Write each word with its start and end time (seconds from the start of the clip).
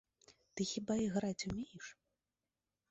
Ты 0.55 0.61
хіба 0.71 0.97
іграць 1.05 1.45
умееш? 1.51 1.85